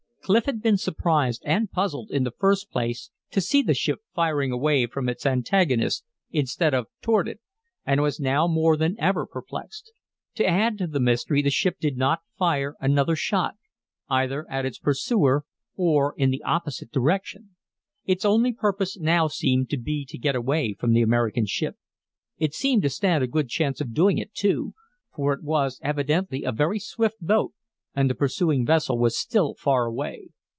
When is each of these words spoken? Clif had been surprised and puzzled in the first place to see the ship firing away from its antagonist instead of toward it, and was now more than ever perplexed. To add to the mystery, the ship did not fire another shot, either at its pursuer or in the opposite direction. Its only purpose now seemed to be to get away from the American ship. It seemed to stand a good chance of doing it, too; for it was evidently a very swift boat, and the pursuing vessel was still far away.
Clif 0.23 0.45
had 0.45 0.61
been 0.61 0.77
surprised 0.77 1.41
and 1.45 1.69
puzzled 1.69 2.09
in 2.09 2.23
the 2.23 2.31
first 2.31 2.69
place 2.71 3.09
to 3.31 3.41
see 3.41 3.61
the 3.61 3.73
ship 3.73 3.99
firing 4.13 4.49
away 4.51 4.85
from 4.87 5.09
its 5.09 5.25
antagonist 5.25 6.05
instead 6.29 6.73
of 6.73 6.87
toward 7.01 7.27
it, 7.27 7.41
and 7.85 8.01
was 8.01 8.19
now 8.19 8.47
more 8.47 8.77
than 8.77 8.95
ever 8.97 9.25
perplexed. 9.25 9.91
To 10.35 10.45
add 10.45 10.77
to 10.77 10.87
the 10.87 11.01
mystery, 11.01 11.41
the 11.41 11.49
ship 11.49 11.79
did 11.79 11.97
not 11.97 12.19
fire 12.37 12.75
another 12.79 13.15
shot, 13.15 13.55
either 14.09 14.49
at 14.49 14.65
its 14.65 14.77
pursuer 14.77 15.43
or 15.75 16.13
in 16.15 16.29
the 16.29 16.43
opposite 16.43 16.91
direction. 16.93 17.55
Its 18.05 18.23
only 18.23 18.53
purpose 18.53 18.97
now 18.97 19.27
seemed 19.27 19.69
to 19.71 19.77
be 19.77 20.05
to 20.07 20.17
get 20.19 20.35
away 20.35 20.75
from 20.79 20.93
the 20.93 21.01
American 21.01 21.45
ship. 21.47 21.75
It 22.37 22.53
seemed 22.53 22.83
to 22.83 22.89
stand 22.89 23.21
a 23.21 23.27
good 23.27 23.49
chance 23.49 23.81
of 23.81 23.93
doing 23.93 24.17
it, 24.17 24.33
too; 24.33 24.75
for 25.13 25.33
it 25.33 25.43
was 25.43 25.79
evidently 25.83 26.43
a 26.43 26.53
very 26.53 26.79
swift 26.79 27.17
boat, 27.19 27.53
and 27.93 28.09
the 28.09 28.15
pursuing 28.15 28.65
vessel 28.65 28.97
was 28.97 29.17
still 29.17 29.53
far 29.53 29.83
away. 29.85 30.29